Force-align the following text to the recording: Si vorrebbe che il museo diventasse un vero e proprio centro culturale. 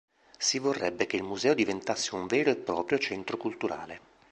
Si 0.39 0.57
vorrebbe 0.57 1.05
che 1.05 1.15
il 1.15 1.21
museo 1.21 1.53
diventasse 1.53 2.15
un 2.15 2.25
vero 2.25 2.49
e 2.49 2.55
proprio 2.55 2.97
centro 2.97 3.37
culturale. 3.37 3.99